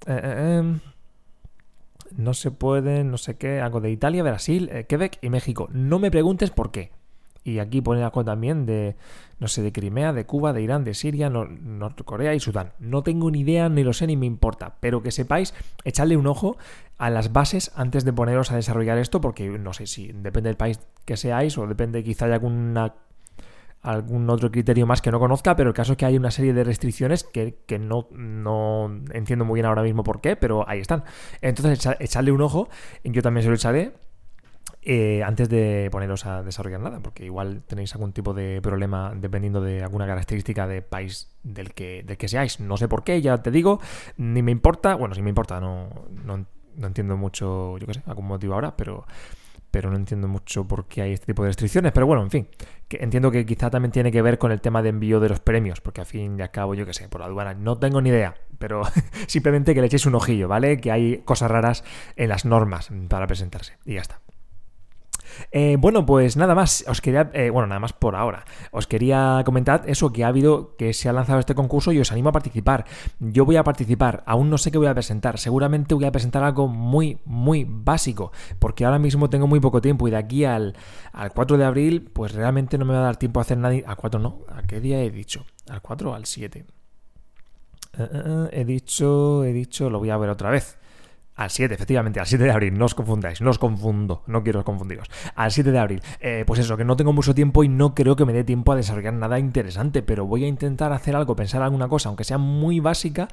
Eh, 0.06 0.21
eh, 0.23 0.57
em, 0.59 0.79
no 2.15 2.33
se 2.33 2.51
puede, 2.51 3.03
no 3.03 3.17
sé 3.17 3.38
qué, 3.38 3.61
algo 3.61 3.81
de 3.81 3.91
Italia, 3.91 4.23
Brasil, 4.23 4.69
eh, 4.71 4.85
Quebec 4.85 5.19
y 5.21 5.29
México. 5.29 5.69
No 5.71 6.00
me 6.00 6.11
preguntes 6.11 6.51
por 6.51 6.71
qué. 6.71 6.91
Y 7.44 7.59
aquí 7.59 7.81
pone 7.81 8.03
algo 8.03 8.23
también 8.23 8.65
de, 8.65 8.95
no 9.39 9.47
sé, 9.47 9.61
de 9.61 9.71
Crimea, 9.71 10.13
de 10.13 10.25
Cuba, 10.25 10.53
de 10.53 10.61
Irán, 10.61 10.83
de 10.83 10.94
Siria, 10.94 11.29
Norte-Corea 11.29 12.33
y 12.33 12.39
Sudán. 12.39 12.73
No 12.79 13.01
tengo 13.01 13.31
ni 13.31 13.39
idea, 13.39 13.69
ni 13.69 13.83
lo 13.83 13.94
sé, 13.94 14.07
ni 14.07 14.17
me 14.17 14.25
importa. 14.25 14.75
Pero 14.81 15.01
que 15.01 15.11
sepáis, 15.11 15.53
echarle 15.85 16.17
un 16.17 16.27
ojo 16.27 16.57
a 16.97 17.09
las 17.09 17.31
bases 17.31 17.71
antes 17.75 18.03
de 18.03 18.13
poneros 18.13 18.51
a 18.51 18.56
desarrollar 18.56 18.97
esto, 18.97 19.21
porque 19.21 19.50
no 19.50 19.73
sé 19.73 19.88
si 19.88 20.11
depende 20.11 20.50
del 20.50 20.57
país 20.57 20.79
que 21.06 21.17
seáis 21.17 21.57
o 21.57 21.65
depende 21.65 22.03
quizá 22.03 22.27
de 22.27 22.33
alguna 22.33 22.94
algún 23.81 24.30
otro 24.30 24.52
criterio 24.52 24.86
más 24.86 25.02
que 25.02 25.12
no 25.12 25.20
conozca, 25.20 25.56
pero 25.56 25.70
el 25.70 25.74
caso 25.74 25.94
es 25.94 25.98
que 25.98 26.06
hay 26.06 26.18
una 26.18 26.31
serie 26.31 26.54
de 26.54 26.64
restricciones 26.64 27.24
que, 27.24 27.80
no, 27.80 28.08
no, 28.12 29.02
entiendo 29.14 29.46
muy 29.46 29.56
bien 29.56 29.66
ahora 29.66 29.84
mismo 29.84 30.04
por 30.04 30.22
qué, 30.22 30.36
pero 30.36 30.68
ahí 30.68 30.80
están. 30.80 31.04
Entonces, 31.42 31.96
echarle 32.00 32.31
un 32.31 32.42
ojo, 32.42 32.70
yo 33.04 33.22
también 33.22 33.44
se 33.44 33.50
lo 33.50 33.56
echaré. 33.56 33.94
Eh, 34.81 35.24
antes 35.24 35.50
de 35.50 35.90
poneros 35.92 36.26
a 36.26 36.42
desarrollar 36.42 36.80
nada, 36.80 37.02
porque 37.02 37.26
igual 37.26 37.64
tenéis 37.68 37.94
algún 37.96 38.14
tipo 38.14 38.34
de 38.34 38.62
problema 38.62 39.14
dependiendo 39.14 39.60
de 39.60 39.84
alguna 39.84 40.08
característica 40.08 40.68
de 40.68 40.81
país 40.81 41.36
del 41.44 41.74
que, 41.74 42.02
del 42.04 42.18
que 42.18 42.30
seáis. 42.30 42.62
No 42.62 42.78
sé 42.78 42.88
por 42.88 43.04
qué, 43.04 43.22
ya 43.22 43.38
te 43.40 43.52
digo, 43.52 43.81
ni 44.16 44.42
me 44.42 44.52
importa, 44.52 44.96
bueno, 44.96 45.16
si 45.16 45.22
me 45.22 45.30
importa, 45.30 45.60
no, 45.60 45.90
no, 46.24 46.46
no 46.78 46.88
entiendo 46.88 47.18
mucho, 47.18 47.78
yo 47.78 47.86
qué 47.86 47.96
sé, 47.96 48.04
algún 48.06 48.28
motivo 48.28 48.54
ahora, 48.54 48.76
pero 48.78 49.06
pero 49.71 49.89
no 49.89 49.95
entiendo 49.95 50.27
mucho 50.27 50.68
por 50.68 50.88
qué 50.88 51.01
hay 51.01 51.13
este 51.13 51.27
tipo 51.27 51.44
de 51.44 51.50
restricciones. 51.50 51.92
Pero 51.92 52.06
bueno, 52.06 52.24
en 52.24 52.31
fin, 52.31 52.48
que 52.88 52.98
entiendo 53.01 53.31
que 53.31 53.45
quizá 53.45 53.69
también 53.69 53.92
tiene 53.92 54.12
que 54.12 54.21
ver 54.21 54.38
con 54.38 54.51
el 54.51 54.62
tema 54.62 54.81
de 54.81 54.89
envío 54.89 55.19
de 55.19 55.30
los 55.30 55.39
premios, 55.39 55.81
porque 55.81 56.01
a 56.01 56.06
fin 56.06 56.38
y 56.39 56.42
al 56.42 56.51
cabo, 56.51 56.74
yo 56.74 56.86
qué 56.86 56.94
sé, 56.94 57.10
por 57.10 57.21
la 57.21 57.27
aduana, 57.27 57.54
no 57.54 57.77
tengo 57.77 58.01
ni 58.01 58.10
idea, 58.10 58.36
pero 58.57 58.83
simplemente 59.27 59.74
que 59.74 59.81
le 59.81 59.88
echéis 59.88 60.06
un 60.06 60.16
ojillo, 60.16 60.48
¿vale? 60.48 60.80
Que 60.80 60.92
hay 60.92 61.18
cosas 61.19 61.51
raras 61.51 61.83
en 62.16 62.30
las 62.30 62.45
normas 62.45 62.89
para 63.07 63.27
presentarse. 63.27 63.77
Y 63.86 63.95
ya 63.95 64.01
está. 64.01 64.21
Eh, 65.52 65.78
bueno, 65.80 66.06
pues 66.06 66.38
nada 66.38 66.56
más, 66.56 66.84
os 66.88 67.02
quería, 67.02 67.30
eh, 67.34 67.50
bueno, 67.50 67.68
nada 67.68 67.80
más 67.80 67.94
por 67.94 68.16
ahora, 68.16 68.46
os 68.72 68.88
quería 68.88 69.42
comentar 69.46 69.84
eso 69.88 70.12
que 70.12 70.24
ha 70.24 70.28
habido, 70.28 70.76
que 70.78 70.94
se 70.94 71.09
ha 71.09 71.14
lanzado 71.14 71.40
este 71.40 71.56
concurso 71.56 71.92
y 71.92 72.00
os 72.00 72.12
animo 72.12 72.30
a 72.30 72.31
participar. 72.31 72.86
Yo 73.19 73.45
voy 73.45 73.57
a 73.57 73.64
participar, 73.64 74.24
aún 74.26 74.50
no 74.50 74.57
sé 74.57 74.71
qué 74.71 74.78
voy 74.78 74.88
a 74.88 74.94
presentar, 74.94 75.38
seguramente 75.38 75.95
voy 75.95 76.06
a 76.06 76.12
presentar 76.12 76.44
algo 76.44 76.68
muy, 76.68 77.19
muy 77.26 77.66
básico, 77.68 78.31
porque 78.59 78.86
ahora 78.86 79.00
mismo 79.00 79.30
tengo 79.30 79.48
muy 79.48 79.59
poco 79.59 79.81
tiempo 79.81 80.07
y 80.07 80.12
de 80.12 80.18
aquí 80.18 80.45
al, 80.45 80.76
4 81.33 81.57
de 81.57 81.66
abril, 81.66 82.09
pues 82.14 82.33
realmente 82.33 82.78
no 82.78 82.86
me 82.86 82.94
va 82.94 83.00
a 83.00 83.04
dar 83.04 83.18
tiempo 83.18 83.40
a 83.40 83.44
hacer 83.44 83.57
nada. 83.57 83.76
Al 83.86 83.95
4 83.95 84.19
no, 84.19 84.40
¿a 84.50 84.64
qué 84.64 84.80
día 84.80 85.02
he 85.02 85.09
dicho? 85.09 85.45
¿Al 85.69 85.81
4 85.81 86.12
o 86.12 86.14
al 86.14 86.26
7? 86.26 86.66
Eh, 87.98 88.50
he 88.52 88.66
dicho, 88.66 89.44
he 89.44 89.54
dicho, 89.54 89.90
lo 89.90 90.00
voy 90.00 90.09
a 90.09 90.18
ver 90.18 90.30
otra 90.30 90.50
vez. 90.50 90.79
Al 91.40 91.50
7, 91.50 91.74
efectivamente, 91.74 92.19
al 92.19 92.26
7 92.26 92.44
de 92.44 92.52
abril, 92.52 92.78
no 92.78 92.84
os 92.84 92.94
confundáis, 92.94 93.40
no 93.40 93.50
os 93.50 93.58
confundo, 93.58 94.24
no 94.28 94.44
quiero 94.44 94.66
confundiros. 94.66 95.08
Al 95.36 95.54
7 95.54 95.72
de 95.72 95.80
abril, 95.80 96.02
eh, 96.19 96.44
pues 96.46 96.60
eso, 96.60 96.76
que 96.76 96.84
no 96.84 96.98
tengo 96.98 97.14
mucho 97.14 97.34
tiempo 97.34 97.64
y 97.64 97.69
no 97.69 97.96
creo 97.96 98.18
que 98.18 98.26
me 98.26 98.34
dé 98.34 98.44
tiempo 98.44 98.74
a 98.74 98.76
desarrollar 98.76 99.14
nada 99.14 99.40
interesante, 99.40 100.02
pero 100.02 100.26
voy 100.26 100.44
a 100.44 100.48
intentar 100.50 100.92
hacer 100.92 101.16
algo, 101.16 101.38
pensar 101.38 101.62
alguna 101.62 101.88
cosa, 101.88 102.10
aunque 102.10 102.26
sea 102.26 102.38
muy 102.38 102.81
básica, 102.81 103.30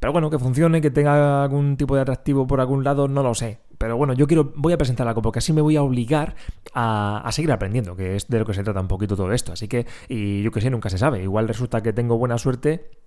pero 0.00 0.12
bueno, 0.12 0.30
que 0.30 0.40
funcione, 0.40 0.80
que 0.80 0.90
tenga 0.90 1.44
algún 1.44 1.76
tipo 1.76 1.94
de 1.94 2.00
atractivo 2.00 2.44
por 2.48 2.58
algún 2.60 2.82
lado, 2.82 3.06
no 3.06 3.22
lo 3.22 3.36
sé. 3.36 3.60
Pero 3.78 3.96
bueno, 3.96 4.14
yo 4.14 4.26
quiero, 4.26 4.52
voy 4.56 4.72
a 4.72 4.76
presentar 4.76 5.06
algo 5.06 5.22
porque 5.22 5.38
así 5.38 5.52
me 5.52 5.60
voy 5.60 5.76
a 5.76 5.82
obligar 5.82 6.34
a, 6.74 7.22
a, 7.24 7.30
seguir 7.30 7.52
aprendiendo, 7.52 7.94
que 7.94 8.16
es 8.16 8.26
de 8.26 8.40
lo 8.40 8.46
que 8.46 8.54
se 8.54 8.64
trata 8.64 8.80
un 8.80 8.88
poquito 8.88 9.14
todo 9.14 9.30
esto. 9.30 9.52
Así 9.52 9.68
que, 9.68 9.86
y 10.08 10.42
yo 10.42 10.50
que 10.50 10.60
sé, 10.60 10.70
nunca 10.70 10.90
se 10.90 10.98
sabe. 10.98 11.22
Igual 11.22 11.46
resulta 11.46 11.84
que 11.84 11.92
tengo 11.92 12.18
buena 12.18 12.36
suerte 12.36 13.01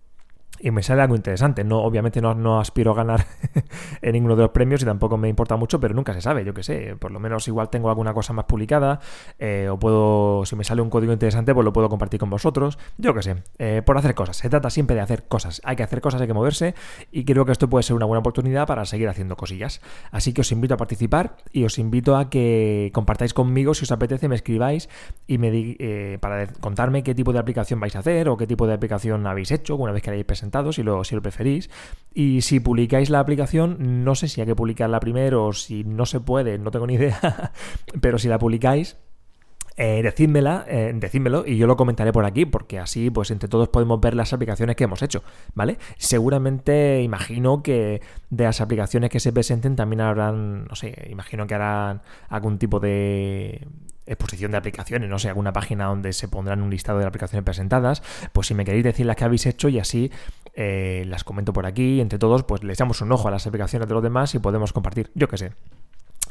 y 0.59 0.71
me 0.71 0.83
sale 0.83 1.01
algo 1.01 1.15
interesante. 1.15 1.63
No, 1.63 1.79
obviamente 1.81 2.21
no, 2.21 2.33
no 2.33 2.59
aspiro 2.59 2.91
a 2.91 2.95
ganar 2.95 3.25
en 4.01 4.13
ninguno 4.13 4.35
de 4.35 4.43
los 4.43 4.51
premios 4.51 4.81
y 4.81 4.85
tampoco 4.85 5.17
me 5.17 5.29
importa 5.29 5.55
mucho, 5.57 5.79
pero 5.79 5.93
nunca 5.93 6.13
se 6.13 6.21
sabe, 6.21 6.45
yo 6.45 6.53
qué 6.53 6.63
sé. 6.63 6.95
Por 6.97 7.11
lo 7.11 7.19
menos 7.19 7.47
igual 7.47 7.69
tengo 7.69 7.89
alguna 7.89 8.13
cosa 8.13 8.33
más 8.33 8.45
publicada 8.45 8.99
eh, 9.39 9.67
o 9.69 9.77
puedo, 9.77 10.45
si 10.45 10.55
me 10.55 10.63
sale 10.63 10.81
un 10.81 10.89
código 10.89 11.13
interesante, 11.13 11.53
pues 11.53 11.65
lo 11.65 11.73
puedo 11.73 11.89
compartir 11.89 12.19
con 12.19 12.29
vosotros. 12.29 12.77
Yo 12.97 13.13
qué 13.13 13.21
sé, 13.21 13.43
eh, 13.59 13.81
por 13.85 13.97
hacer 13.97 14.15
cosas. 14.15 14.37
Se 14.37 14.49
trata 14.49 14.69
siempre 14.69 14.95
de 14.95 15.01
hacer 15.01 15.27
cosas. 15.27 15.61
Hay 15.63 15.75
que 15.75 15.83
hacer 15.83 16.01
cosas, 16.01 16.21
hay 16.21 16.27
que 16.27 16.33
moverse 16.33 16.75
y 17.11 17.25
creo 17.25 17.45
que 17.45 17.51
esto 17.51 17.69
puede 17.69 17.83
ser 17.83 17.95
una 17.95 18.05
buena 18.05 18.19
oportunidad 18.19 18.67
para 18.67 18.85
seguir 18.85 19.09
haciendo 19.09 19.35
cosillas. 19.35 19.81
Así 20.11 20.33
que 20.33 20.41
os 20.41 20.51
invito 20.51 20.73
a 20.73 20.77
participar 20.77 21.37
y 21.51 21.65
os 21.65 21.77
invito 21.77 22.15
a 22.15 22.29
que 22.29 22.91
compartáis 22.93 23.33
conmigo 23.33 23.73
si 23.73 23.83
os 23.83 23.91
apetece, 23.91 24.27
me 24.27 24.35
escribáis 24.35 24.89
y 25.27 25.37
me 25.37 25.51
di, 25.51 25.75
eh, 25.79 26.17
para 26.21 26.47
contarme 26.47 27.03
qué 27.03 27.13
tipo 27.13 27.33
de 27.33 27.39
aplicación 27.39 27.79
vais 27.79 27.95
a 27.95 27.99
hacer 27.99 28.29
o 28.29 28.37
qué 28.37 28.47
tipo 28.47 28.67
de 28.67 28.73
aplicación 28.73 29.27
habéis 29.27 29.51
hecho 29.51 29.75
una 29.75 29.91
vez 29.91 30.01
que 30.01 30.09
hayáis 30.09 30.25
presentado 30.25 30.54
adelantado 30.55 30.73
si 30.73 30.83
lo, 30.83 31.03
si 31.03 31.15
lo 31.15 31.21
preferís. 31.21 31.69
Y 32.13 32.41
si 32.41 32.59
publicáis 32.59 33.09
la 33.09 33.19
aplicación, 33.19 34.03
no 34.03 34.15
sé 34.15 34.27
si 34.27 34.41
hay 34.41 34.47
que 34.47 34.55
publicarla 34.55 34.99
primero 34.99 35.45
o 35.45 35.53
si 35.53 35.83
no 35.83 36.05
se 36.05 36.19
puede, 36.19 36.57
no 36.57 36.71
tengo 36.71 36.87
ni 36.87 36.95
idea, 36.95 37.51
pero 38.01 38.17
si 38.17 38.27
la 38.27 38.39
publicáis, 38.39 38.97
eh, 39.77 40.01
decídmela, 40.01 40.63
eh, 40.69 40.93
decídmelo 40.95 41.45
y 41.45 41.57
yo 41.57 41.67
lo 41.67 41.75
comentaré 41.75 42.13
por 42.13 42.23
aquí, 42.23 42.45
porque 42.45 42.79
así, 42.79 43.09
pues 43.09 43.31
entre 43.31 43.49
todos 43.49 43.67
podemos 43.67 43.99
ver 43.99 44.15
las 44.15 44.31
aplicaciones 44.31 44.77
que 44.77 44.85
hemos 44.85 45.01
hecho, 45.01 45.23
¿vale? 45.53 45.77
Seguramente 45.97 47.01
imagino 47.01 47.61
que 47.61 48.01
de 48.29 48.43
las 48.45 48.61
aplicaciones 48.61 49.09
que 49.09 49.19
se 49.19 49.33
presenten 49.33 49.75
también 49.75 49.99
habrán, 49.99 50.65
no 50.65 50.75
sé, 50.75 51.07
imagino 51.09 51.45
que 51.47 51.55
harán 51.55 52.01
algún 52.29 52.57
tipo 52.57 52.79
de 52.79 53.67
exposición 54.05 54.51
de 54.51 54.57
aplicaciones, 54.57 55.09
no 55.09 55.19
sé, 55.19 55.29
alguna 55.29 55.53
página 55.53 55.85
donde 55.85 56.13
se 56.13 56.27
pondrán 56.27 56.61
un 56.61 56.69
listado 56.69 56.99
de 56.99 57.05
aplicaciones 57.05 57.43
presentadas, 57.43 58.03
pues 58.33 58.47
si 58.47 58.53
me 58.53 58.65
queréis 58.65 58.83
decir 58.83 59.05
las 59.05 59.15
que 59.15 59.23
habéis 59.23 59.45
hecho 59.45 59.69
y 59.69 59.79
así 59.79 60.11
eh, 60.53 61.03
las 61.07 61.23
comento 61.23 61.53
por 61.53 61.65
aquí, 61.65 61.99
entre 62.01 62.19
todos, 62.19 62.43
pues 62.43 62.63
le 62.63 62.73
echamos 62.73 63.01
un 63.01 63.11
ojo 63.11 63.27
a 63.27 63.31
las 63.31 63.45
aplicaciones 63.47 63.87
de 63.87 63.93
los 63.93 64.03
demás 64.03 64.33
y 64.35 64.39
podemos 64.39 64.73
compartir, 64.73 65.11
yo 65.15 65.27
qué 65.27 65.37
sé. 65.37 65.51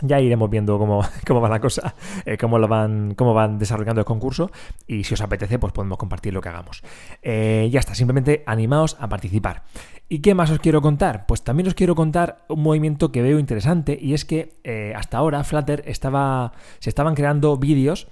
Ya 0.01 0.21
iremos 0.21 0.51
viendo 0.51 0.79
cómo, 0.79 1.03
cómo 1.27 1.41
va 1.41 1.49
la 1.49 1.61
cosa, 1.61 1.95
eh, 2.27 2.37
cómo, 2.37 2.59
lo 2.59 2.69
van, 2.69 3.15
cómo 3.15 3.35
van 3.35 3.59
desarrollando 3.59 4.01
el 4.01 4.05
concurso 4.05 4.51
y 4.87 5.05
si 5.05 5.15
os 5.15 5.21
apetece, 5.21 5.59
pues 5.59 5.73
podemos 5.73 5.99
compartir 5.99 6.35
lo 6.35 6.41
que 6.41 6.49
hagamos. 6.49 6.83
Eh, 7.23 7.69
ya 7.71 7.81
está, 7.81 7.95
simplemente 7.95 8.43
animaos 8.47 8.97
a 9.01 9.09
participar. 9.09 9.63
¿Y 10.09 10.21
qué 10.21 10.35
más 10.35 10.51
os 10.51 10.59
quiero 10.59 10.83
contar? 10.83 11.27
Pues 11.27 11.43
también 11.43 11.67
os 11.67 11.75
quiero 11.75 11.95
contar 11.95 12.45
un 12.49 12.63
movimiento 12.63 13.11
que 13.11 13.23
veo 13.23 13.39
interesante 13.39 13.99
y 14.01 14.15
es 14.15 14.25
que 14.25 14.61
eh, 14.63 14.93
hasta 14.95 15.17
ahora 15.19 15.43
Flutter 15.45 15.83
estaba, 15.87 16.53
se 16.79 16.91
estaban 16.91 17.15
creando 17.15 17.57
vídeos 17.57 18.09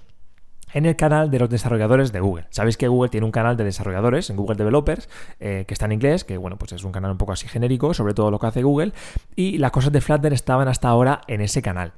en 0.73 0.85
el 0.85 0.95
canal 0.95 1.31
de 1.31 1.39
los 1.39 1.49
desarrolladores 1.49 2.11
de 2.11 2.19
Google. 2.19 2.47
Sabéis 2.49 2.77
que 2.77 2.87
Google 2.87 3.09
tiene 3.09 3.25
un 3.25 3.31
canal 3.31 3.55
de 3.55 3.63
desarrolladores, 3.63 4.29
en 4.29 4.35
Google 4.35 4.55
Developers, 4.55 5.07
eh, 5.39 5.65
que 5.67 5.73
está 5.73 5.85
en 5.85 5.93
inglés, 5.93 6.23
que 6.23 6.37
bueno, 6.37 6.57
pues 6.57 6.73
es 6.73 6.83
un 6.83 6.91
canal 6.91 7.11
un 7.11 7.17
poco 7.17 7.31
así 7.31 7.47
genérico, 7.47 7.93
sobre 7.93 8.13
todo 8.13 8.31
lo 8.31 8.39
que 8.39 8.47
hace 8.47 8.63
Google, 8.63 8.93
y 9.35 9.57
las 9.59 9.71
cosas 9.71 9.91
de 9.91 10.01
Flutter 10.01 10.33
estaban 10.33 10.67
hasta 10.67 10.89
ahora 10.89 11.21
en 11.27 11.41
ese 11.41 11.61
canal. 11.61 11.93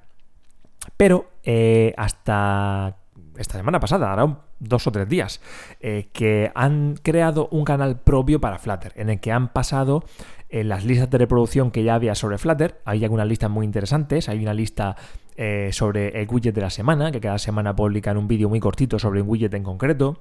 Pero 0.97 1.31
eh, 1.43 1.93
hasta 1.97 2.97
esta 3.37 3.57
semana 3.57 3.79
pasada, 3.79 4.09
ahora 4.09 4.37
dos 4.59 4.87
o 4.87 4.91
tres 4.91 5.09
días, 5.09 5.41
eh, 5.81 6.09
que 6.13 6.51
han 6.55 6.95
creado 7.01 7.47
un 7.51 7.65
canal 7.65 7.99
propio 7.99 8.39
para 8.39 8.59
Flutter, 8.59 8.93
en 8.95 9.09
el 9.09 9.19
que 9.19 9.31
han 9.31 9.49
pasado 9.51 10.03
en 10.49 10.69
las 10.69 10.85
listas 10.85 11.09
de 11.09 11.17
reproducción 11.17 11.71
que 11.71 11.83
ya 11.83 11.95
había 11.95 12.15
sobre 12.15 12.37
Flutter. 12.37 12.81
Hay 12.85 13.03
algunas 13.03 13.27
listas 13.27 13.49
muy 13.49 13.65
interesantes, 13.65 14.29
hay 14.29 14.41
una 14.41 14.53
lista 14.53 14.95
eh, 15.37 15.69
sobre 15.73 16.21
el 16.21 16.27
widget 16.29 16.55
de 16.55 16.61
la 16.61 16.69
semana, 16.69 17.11
que 17.11 17.19
cada 17.19 17.37
semana 17.37 17.75
publican 17.75 18.17
un 18.17 18.27
vídeo 18.27 18.47
muy 18.47 18.59
cortito 18.59 18.99
sobre 18.99 19.21
un 19.21 19.29
widget 19.29 19.53
en 19.53 19.63
concreto, 19.63 20.17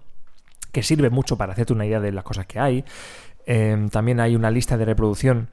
que 0.72 0.82
sirve 0.82 1.08
mucho 1.10 1.36
para 1.36 1.52
hacerte 1.52 1.72
una 1.72 1.86
idea 1.86 2.00
de 2.00 2.10
las 2.10 2.24
cosas 2.24 2.46
que 2.46 2.58
hay. 2.58 2.84
Em, 3.46 3.88
también 3.90 4.18
hay 4.18 4.34
una 4.34 4.50
lista 4.50 4.76
de 4.76 4.84
reproducción 4.84 5.50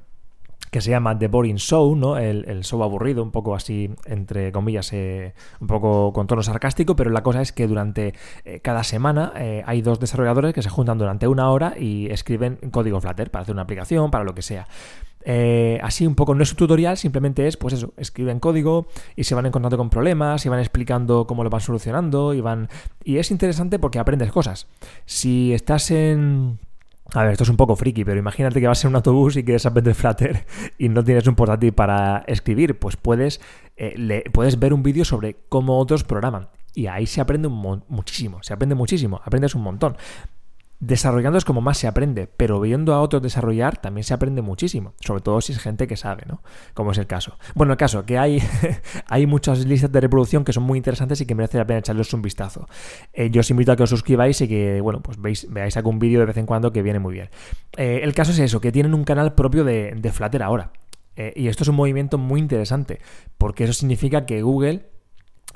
que 0.71 0.81
se 0.81 0.89
llama 0.89 1.19
The 1.19 1.27
Boring 1.27 1.57
Show, 1.57 1.95
¿no? 1.95 2.17
El, 2.17 2.63
show 2.63 2.81
aburrido, 2.81 3.21
un 3.21 3.31
poco 3.31 3.53
así, 3.53 3.93
entre 4.05 4.51
comillas, 4.51 4.93
eh, 4.93 5.33
un 5.59 5.67
poco 5.67 6.13
con 6.13 6.27
tono 6.27 6.41
sarcástico, 6.41 6.95
pero 6.95 7.11
la 7.11 7.21
cosa 7.21 7.41
es 7.41 7.51
que 7.51 7.67
durante 7.67 8.13
eh, 8.45 8.61
cada 8.61 8.83
semana 8.83 9.33
hay 9.65 9.81
dos 9.81 9.99
desarrolladores 9.99 10.53
que 10.53 10.61
se 10.61 10.69
juntan 10.69 10.97
durante 10.97 11.27
una 11.27 11.51
hora 11.51 11.75
y 11.77 12.09
escriben 12.09 12.57
código 12.71 13.01
Flutter 13.01 13.29
para 13.29 13.43
hacer 13.43 13.53
una 13.53 13.63
aplicación, 13.63 14.09
para 14.11 14.23
lo 14.23 14.33
que 14.33 14.41
sea. 14.41 14.65
Eh, 15.23 15.79
así 15.83 16.07
un 16.07 16.15
poco 16.15 16.33
no 16.35 16.43
es 16.43 16.51
un 16.51 16.57
tutorial, 16.57 16.97
simplemente 16.97 17.47
es, 17.47 17.57
pues 17.57 17.73
eso, 17.73 17.93
escriben 17.97 18.39
código 18.39 18.87
y 19.15 19.23
se 19.23 19.35
van 19.35 19.45
encontrando 19.45 19.77
con 19.77 19.89
problemas 19.89 20.45
y 20.45 20.49
van 20.49 20.59
explicando 20.59 21.27
cómo 21.27 21.43
lo 21.43 21.49
van 21.49 21.61
solucionando 21.61 22.33
y 22.33 22.41
van... 22.41 22.69
Y 23.03 23.17
es 23.17 23.31
interesante 23.31 23.79
porque 23.79 23.99
aprendes 23.99 24.31
cosas. 24.31 24.67
Si 25.05 25.53
estás 25.53 25.91
en... 25.91 26.59
A 27.13 27.23
ver, 27.23 27.33
esto 27.33 27.43
es 27.43 27.49
un 27.49 27.57
poco 27.57 27.75
friki, 27.75 28.05
pero 28.05 28.19
imagínate 28.19 28.61
que 28.61 28.67
vas 28.67 28.83
en 28.85 28.89
un 28.89 28.95
autobús 28.95 29.35
y 29.35 29.43
quieres 29.43 29.65
aprender 29.65 29.93
Flutter 29.95 30.45
y 30.77 30.87
no 30.87 31.03
tienes 31.03 31.27
un 31.27 31.35
portátil 31.35 31.73
para 31.73 32.23
escribir, 32.25 32.79
pues 32.79 32.95
puedes, 32.95 33.41
eh, 33.75 34.23
puedes 34.31 34.57
ver 34.57 34.73
un 34.73 34.81
vídeo 34.81 35.03
sobre 35.03 35.35
cómo 35.49 35.77
otros 35.77 36.05
programan. 36.05 36.47
Y 36.73 36.87
ahí 36.87 37.05
se 37.05 37.19
aprende 37.19 37.49
muchísimo, 37.49 38.41
se 38.43 38.53
aprende 38.53 38.75
muchísimo, 38.75 39.19
aprendes 39.25 39.55
un 39.55 39.63
montón. 39.63 39.97
Desarrollando 40.81 41.37
es 41.37 41.45
como 41.45 41.61
más 41.61 41.77
se 41.77 41.85
aprende, 41.85 42.27
pero 42.27 42.59
viendo 42.59 42.95
a 42.95 43.01
otros 43.01 43.21
desarrollar 43.21 43.77
también 43.77 44.03
se 44.03 44.15
aprende 44.15 44.41
muchísimo, 44.41 44.95
sobre 44.99 45.21
todo 45.21 45.39
si 45.39 45.53
es 45.53 45.59
gente 45.59 45.85
que 45.85 45.95
sabe, 45.95 46.23
¿no? 46.27 46.41
Como 46.73 46.91
es 46.91 46.97
el 46.97 47.05
caso. 47.05 47.37
Bueno, 47.53 47.73
el 47.73 47.77
caso, 47.77 48.03
que 48.03 48.17
hay, 48.17 48.41
hay 49.07 49.27
muchas 49.27 49.63
listas 49.67 49.91
de 49.91 50.01
reproducción 50.01 50.43
que 50.43 50.53
son 50.53 50.63
muy 50.63 50.77
interesantes 50.77 51.21
y 51.21 51.27
que 51.27 51.35
merece 51.35 51.59
la 51.59 51.67
pena 51.67 51.81
echarles 51.81 52.11
un 52.15 52.23
vistazo. 52.23 52.67
Eh, 53.13 53.29
yo 53.29 53.41
os 53.41 53.51
invito 53.51 53.71
a 53.71 53.75
que 53.75 53.83
os 53.83 53.91
suscribáis 53.91 54.41
y 54.41 54.47
que, 54.47 54.81
bueno, 54.81 55.03
pues 55.03 55.21
veis, 55.21 55.45
veáis 55.51 55.77
algún 55.77 55.99
vídeo 55.99 56.19
de 56.19 56.25
vez 56.25 56.37
en 56.37 56.47
cuando 56.47 56.73
que 56.73 56.81
viene 56.81 56.97
muy 56.97 57.13
bien. 57.13 57.29
Eh, 57.77 57.99
el 58.01 58.15
caso 58.15 58.31
es 58.31 58.39
eso, 58.39 58.59
que 58.59 58.71
tienen 58.71 58.95
un 58.95 59.03
canal 59.03 59.35
propio 59.35 59.63
de, 59.63 59.93
de 59.95 60.11
Flutter 60.11 60.41
ahora. 60.41 60.71
Eh, 61.15 61.33
y 61.35 61.47
esto 61.47 61.63
es 61.63 61.67
un 61.67 61.75
movimiento 61.75 62.17
muy 62.17 62.39
interesante, 62.39 62.99
porque 63.37 63.65
eso 63.65 63.73
significa 63.73 64.25
que 64.25 64.41
Google 64.41 64.90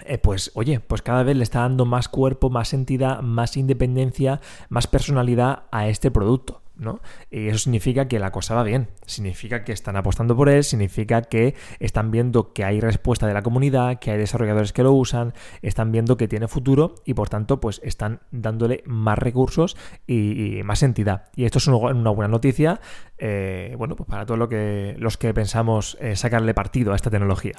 eh, 0.06 0.18
pues 0.18 0.52
oye, 0.56 0.80
pues 0.80 1.02
cada 1.02 1.24
vez 1.24 1.36
le 1.36 1.44
está 1.44 1.62
dando 1.62 1.86
más 1.86 2.10
cuerpo, 2.10 2.50
más 2.50 2.74
entidad, 2.74 3.22
más 3.22 3.58
independencia, 3.58 4.42
más 4.70 4.88
personalidad 4.88 5.64
a 5.72 5.88
este 5.88 6.12
producto. 6.12 6.62
¿No? 6.77 7.01
Y 7.29 7.48
eso 7.48 7.58
significa 7.58 8.08
que 8.08 8.20
la 8.20 8.32
cosa 8.32 8.55
va 8.55 8.63
bien, 8.63 8.89
significa 9.05 9.63
que 9.63 9.72
están 9.72 9.96
apostando 9.96 10.36
por 10.36 10.50
él, 10.50 10.63
significa 10.63 11.22
que 11.22 11.55
están 11.79 12.12
viendo 12.12 12.53
que 12.53 12.63
hay 12.63 12.79
respuesta 12.79 13.27
de 13.27 13.34
la 13.34 13.41
comunidad, 13.41 14.00
que 14.00 14.12
hay 14.12 14.17
desarrolladores 14.17 14.74
que 14.74 14.84
lo 14.84 14.94
usan, 14.94 15.34
están 15.62 15.91
viendo 15.91 16.17
que 16.17 16.27
tiene 16.27 16.48
futuro 16.48 16.96
y 17.05 17.13
por 17.13 17.29
tanto 17.29 17.60
pues 17.60 17.82
están 17.84 18.22
dándole 18.32 18.84
más 18.86 19.17
recursos 19.17 19.77
y, 20.08 20.62
más 20.63 20.84
entidad. 20.84 21.29
Y 21.36 21.46
esto 21.46 21.60
es 21.60 21.67
una 21.67 22.10
buena 22.10 22.27
noticia, 22.27 22.79
eh, 23.17 23.75
bueno, 23.77 23.96
pues 23.96 24.10
para 24.10 24.25
todos 24.25 24.38
lo 24.38 24.50
que, 24.50 24.96
los 24.98 25.17
que 25.17 25.34
pensamos 25.34 25.98
eh, 26.01 26.15
sacarle 26.15 26.53
partido 26.53 26.91
a 26.91 26.96
esta 26.96 27.10
tecnología. 27.10 27.53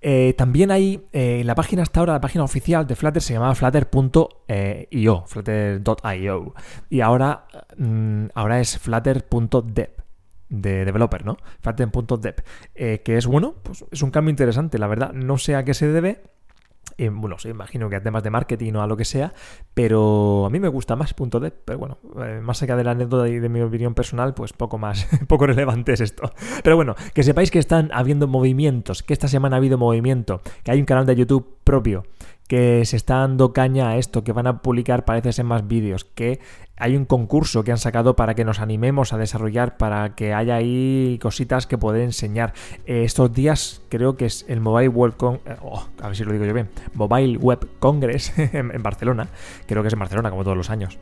Eh, 0.00 0.34
también 0.36 0.70
hay 0.70 1.02
la 1.12 1.54
página 1.54 1.82
hasta 1.82 2.00
ahora, 2.00 2.14
la 2.14 2.20
página 2.20 2.44
oficial 2.44 2.86
de 2.86 2.96
Flutter 2.96 3.22
se 3.22 3.34
llamaba 3.34 3.54
flutter.io, 3.54 5.24
flutter.io. 5.26 6.54
Y 6.90 7.00
ahora, 7.00 7.46
mm, 7.76 8.26
ahora 8.34 8.51
es 8.60 8.78
flutter.dev 8.78 9.90
de 10.48 10.84
developer, 10.84 11.24
¿no? 11.24 11.38
Flutter.dev, 11.60 12.34
eh, 12.74 13.02
que 13.02 13.16
es 13.16 13.26
bueno, 13.26 13.54
pues 13.62 13.84
es 13.90 14.02
un 14.02 14.10
cambio 14.10 14.30
interesante, 14.30 14.78
la 14.78 14.86
verdad, 14.86 15.12
no 15.12 15.38
sé 15.38 15.56
a 15.56 15.64
qué 15.64 15.72
se 15.72 15.88
debe, 15.88 16.20
eh, 16.98 17.08
bueno, 17.08 17.38
sí, 17.38 17.48
imagino 17.48 17.88
que 17.88 17.96
a 17.96 18.02
temas 18.02 18.22
de 18.22 18.30
marketing 18.30 18.74
o 18.74 18.82
a 18.82 18.86
lo 18.86 18.96
que 18.96 19.04
sea, 19.04 19.32
pero 19.74 20.44
a 20.46 20.50
mí 20.50 20.60
me 20.60 20.68
gusta 20.68 20.96
más 20.96 21.14
.dev, 21.16 21.54
pero 21.64 21.78
bueno, 21.78 21.98
eh, 22.24 22.40
más 22.42 22.62
allá 22.62 22.76
de 22.76 22.84
la 22.84 22.92
anécdota 22.92 23.28
y 23.28 23.38
de 23.38 23.48
mi 23.48 23.60
opinión 23.60 23.94
personal, 23.94 24.34
pues 24.34 24.52
poco 24.52 24.78
más, 24.78 25.06
poco 25.28 25.46
relevante 25.46 25.92
es 25.92 26.00
esto. 26.00 26.30
Pero 26.62 26.76
bueno, 26.76 26.94
que 27.14 27.22
sepáis 27.22 27.50
que 27.50 27.58
están 27.58 27.90
habiendo 27.92 28.26
movimientos, 28.26 29.02
que 29.02 29.12
esta 29.12 29.28
semana 29.28 29.56
ha 29.56 29.58
habido 29.58 29.78
movimiento, 29.78 30.42
que 30.64 30.72
hay 30.72 30.80
un 30.80 30.86
canal 30.86 31.06
de 31.06 31.16
YouTube 31.16 31.58
propio, 31.64 32.04
que 32.52 32.84
se 32.84 32.96
está 32.96 33.20
dando 33.20 33.54
caña 33.54 33.88
a 33.88 33.96
esto, 33.96 34.24
que 34.24 34.32
van 34.32 34.46
a 34.46 34.60
publicar 34.60 35.06
parece 35.06 35.32
ser 35.32 35.46
más 35.46 35.66
vídeos, 35.66 36.04
que 36.04 36.38
hay 36.76 36.98
un 36.98 37.06
concurso 37.06 37.64
que 37.64 37.72
han 37.72 37.78
sacado 37.78 38.14
para 38.14 38.34
que 38.34 38.44
nos 38.44 38.60
animemos 38.60 39.14
a 39.14 39.16
desarrollar, 39.16 39.78
para 39.78 40.14
que 40.14 40.34
haya 40.34 40.56
ahí 40.56 41.18
cositas 41.22 41.66
que 41.66 41.78
poder 41.78 42.02
enseñar. 42.02 42.52
Eh, 42.84 43.04
estos 43.04 43.32
días 43.32 43.80
creo 43.88 44.18
que 44.18 44.26
es 44.26 44.44
el 44.48 44.60
Mobile 44.60 44.90
World 44.90 45.16
Con 45.16 45.36
eh, 45.46 45.56
oh, 45.62 45.82
a 46.02 46.08
ver 46.08 46.14
si 46.14 46.24
lo 46.24 46.32
digo 46.34 46.44
yo 46.44 46.52
bien, 46.52 46.68
Mobile 46.92 47.38
Web 47.38 47.70
Congress 47.78 48.34
en 48.36 48.82
Barcelona, 48.82 49.28
creo 49.66 49.80
que 49.80 49.88
es 49.88 49.94
en 49.94 50.00
Barcelona 50.00 50.28
como 50.28 50.44
todos 50.44 50.58
los 50.58 50.68
años. 50.68 50.98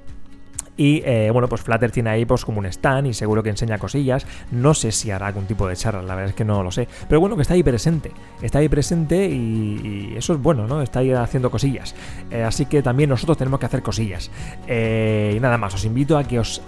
Y 0.81 1.03
eh, 1.05 1.29
bueno, 1.31 1.47
pues 1.47 1.61
Flutter 1.61 1.91
tiene 1.91 2.09
ahí 2.09 2.25
pues 2.25 2.43
como 2.43 2.59
un 2.59 2.65
stand 2.65 3.07
y 3.07 3.13
seguro 3.13 3.43
que 3.43 3.51
enseña 3.51 3.77
cosillas. 3.77 4.27
No 4.51 4.73
sé 4.73 4.93
si 4.93 5.11
hará 5.11 5.27
algún 5.27 5.45
tipo 5.45 5.69
de 5.69 5.77
charla, 5.77 6.01
la 6.01 6.15
verdad 6.15 6.31
es 6.31 6.35
que 6.35 6.47
no 6.47 6.63
lo 6.63 6.71
sé. 6.73 6.89
Pero 7.07 7.21
bueno, 7.21 7.37
que 7.37 7.43
está 7.43 7.53
ahí 7.53 7.63
presente. 7.63 8.13
Está 8.41 8.61
ahí 8.61 8.69
presente 8.71 9.29
y, 9.29 10.15
eso 10.17 10.33
es 10.33 10.41
bueno, 10.41 10.67
¿no? 10.67 10.81
Está 10.81 11.01
ahí 11.01 11.13
haciendo 11.13 11.51
cosillas. 11.51 11.95
Eh, 12.31 12.43
así 12.43 12.65
que 12.65 12.81
también 12.81 13.11
nosotros 13.11 13.37
tenemos 13.37 13.61
que 13.61 13.67
hacer 13.67 13.83
cosillas. 13.83 14.31
Eh, 14.67 15.35
y 15.37 15.41
nada 15.41 15.59
más, 15.59 15.75
os 15.75 15.85
invito 15.85 16.17
a 16.17 16.25
que 16.25 16.39
os... 16.39 16.63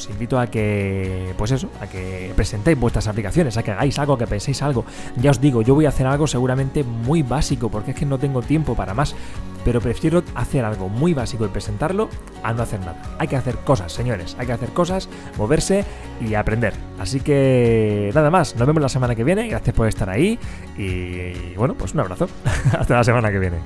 os 0.00 0.08
invito 0.08 0.40
a 0.40 0.46
que, 0.48 1.34
pues 1.36 1.50
eso, 1.50 1.68
a 1.80 1.86
que 1.86 2.32
presentéis 2.34 2.78
vuestras 2.78 3.06
aplicaciones, 3.06 3.56
a 3.56 3.62
que 3.62 3.70
hagáis 3.70 3.98
algo, 3.98 4.16
que 4.16 4.26
penséis 4.26 4.62
algo. 4.62 4.84
Ya 5.16 5.30
os 5.30 5.40
digo, 5.40 5.62
yo 5.62 5.74
voy 5.74 5.84
a 5.84 5.90
hacer 5.90 6.06
algo 6.06 6.26
seguramente 6.26 6.82
muy 6.82 7.22
básico, 7.22 7.70
porque 7.70 7.90
es 7.92 7.96
que 7.96 8.06
no 8.06 8.18
tengo 8.18 8.42
tiempo 8.42 8.74
para 8.74 8.94
más 8.94 9.14
pero 9.64 9.80
prefiero 9.80 10.22
hacer 10.34 10.64
algo 10.64 10.88
muy 10.88 11.14
básico 11.14 11.44
y 11.44 11.48
presentarlo 11.48 12.08
a 12.42 12.52
no 12.52 12.62
hacer 12.62 12.80
nada. 12.80 12.96
Hay 13.18 13.28
que 13.28 13.36
hacer 13.36 13.56
cosas, 13.58 13.92
señores, 13.92 14.36
hay 14.38 14.46
que 14.46 14.52
hacer 14.52 14.70
cosas, 14.70 15.08
moverse 15.36 15.84
y 16.20 16.34
aprender. 16.34 16.74
Así 16.98 17.20
que 17.20 18.10
nada 18.14 18.30
más, 18.30 18.56
nos 18.56 18.66
vemos 18.66 18.82
la 18.82 18.88
semana 18.88 19.14
que 19.14 19.24
viene, 19.24 19.48
gracias 19.48 19.74
por 19.74 19.86
estar 19.88 20.08
ahí 20.08 20.38
y 20.76 21.54
bueno, 21.56 21.74
pues 21.74 21.94
un 21.94 22.00
abrazo. 22.00 22.28
Hasta 22.78 22.96
la 22.96 23.04
semana 23.04 23.30
que 23.30 23.38
viene. 23.38 23.58